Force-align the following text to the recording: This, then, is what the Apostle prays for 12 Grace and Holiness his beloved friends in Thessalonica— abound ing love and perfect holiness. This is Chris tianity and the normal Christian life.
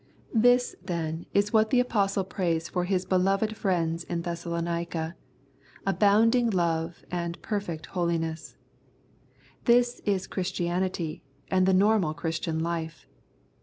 This, 0.33 0.75
then, 0.83 1.27
is 1.31 1.53
what 1.53 1.69
the 1.69 1.79
Apostle 1.79 2.23
prays 2.23 2.67
for 2.69 2.87
12 2.87 2.87
Grace 2.87 2.89
and 2.89 2.89
Holiness 2.89 3.03
his 3.03 3.05
beloved 3.45 3.55
friends 3.55 4.03
in 4.05 4.21
Thessalonica— 4.23 5.15
abound 5.85 6.33
ing 6.33 6.49
love 6.49 7.03
and 7.11 7.39
perfect 7.43 7.85
holiness. 7.85 8.57
This 9.65 10.01
is 10.03 10.25
Chris 10.25 10.51
tianity 10.51 11.21
and 11.51 11.67
the 11.67 11.73
normal 11.75 12.15
Christian 12.15 12.61
life. 12.61 13.05